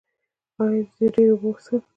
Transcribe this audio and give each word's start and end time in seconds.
ایا 0.61 0.81
زه 0.95 1.05
ډیرې 1.13 1.31
اوبه 1.33 1.47
وڅښم؟ 1.51 1.81